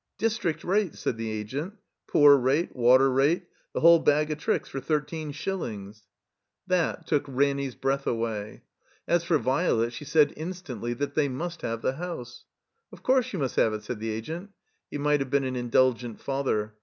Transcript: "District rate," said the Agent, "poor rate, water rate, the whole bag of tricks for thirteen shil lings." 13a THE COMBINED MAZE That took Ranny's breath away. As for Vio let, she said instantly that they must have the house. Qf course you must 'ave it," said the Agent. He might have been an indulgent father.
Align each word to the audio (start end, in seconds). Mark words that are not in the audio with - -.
"District 0.17 0.63
rate," 0.63 0.95
said 0.95 1.15
the 1.17 1.29
Agent, 1.29 1.75
"poor 2.07 2.35
rate, 2.35 2.75
water 2.75 3.07
rate, 3.11 3.43
the 3.71 3.81
whole 3.81 3.99
bag 3.99 4.31
of 4.31 4.39
tricks 4.39 4.67
for 4.67 4.79
thirteen 4.79 5.31
shil 5.31 5.59
lings." 5.59 6.07
13a 6.67 6.67
THE 6.67 6.67
COMBINED 6.67 6.67
MAZE 6.67 6.67
That 6.99 7.05
took 7.07 7.25
Ranny's 7.27 7.75
breath 7.75 8.07
away. 8.07 8.63
As 9.07 9.23
for 9.23 9.37
Vio 9.37 9.75
let, 9.75 9.93
she 9.93 10.05
said 10.05 10.33
instantly 10.35 10.95
that 10.95 11.13
they 11.13 11.29
must 11.29 11.61
have 11.61 11.83
the 11.83 11.97
house. 11.97 12.45
Qf 12.91 13.03
course 13.03 13.31
you 13.31 13.37
must 13.37 13.59
'ave 13.59 13.75
it," 13.75 13.83
said 13.83 13.99
the 13.99 14.09
Agent. 14.09 14.49
He 14.89 14.97
might 14.97 15.19
have 15.19 15.29
been 15.29 15.43
an 15.45 15.55
indulgent 15.55 16.19
father. 16.19 16.73